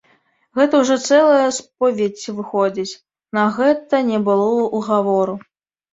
[0.59, 2.97] Гэта ўжо цэлая споведзь выходзіць,
[3.39, 5.33] на гэта не было ўгавору.